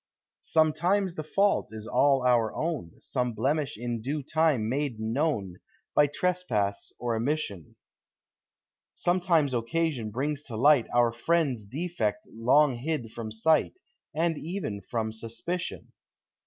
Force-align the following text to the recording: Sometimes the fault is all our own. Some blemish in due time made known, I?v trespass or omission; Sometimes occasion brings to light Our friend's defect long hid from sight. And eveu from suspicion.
Sometimes 0.41 1.13
the 1.13 1.21
fault 1.21 1.67
is 1.71 1.85
all 1.85 2.23
our 2.25 2.51
own. 2.55 2.93
Some 3.01 3.33
blemish 3.33 3.77
in 3.77 4.01
due 4.01 4.23
time 4.23 4.67
made 4.67 4.99
known, 4.99 5.57
I?v 5.95 6.07
trespass 6.15 6.91
or 6.97 7.15
omission; 7.15 7.75
Sometimes 8.95 9.53
occasion 9.53 10.09
brings 10.09 10.41
to 10.45 10.55
light 10.57 10.87
Our 10.91 11.11
friend's 11.11 11.67
defect 11.67 12.27
long 12.33 12.77
hid 12.77 13.11
from 13.11 13.31
sight. 13.31 13.73
And 14.11 14.37
eveu 14.37 14.83
from 14.83 15.11
suspicion. 15.11 15.91